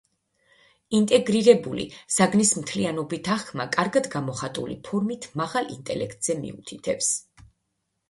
[0.99, 7.17] ინტეგრირებული, საგნის მთლიანობითი აღქმა კარგად გამოხატული ფორმით მაღალ ინტელექტზე მიუთითებს.